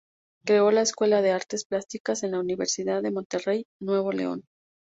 Creó 0.45 0.71
la 0.71 0.81
Escuela 0.81 1.21
de 1.21 1.29
Artes 1.29 1.63
Plásticas 1.63 2.23
en 2.23 2.31
la 2.31 2.39
Universidad 2.39 3.03
de 3.03 3.11
Monterrey, 3.11 3.67
Nuevo 3.79 4.11
León. 4.11 4.43